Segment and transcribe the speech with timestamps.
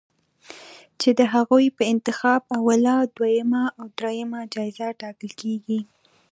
[0.99, 5.79] چې د هغوی په انتخاب اوله، دویمه او دریمه جایزه ټاکل کېږي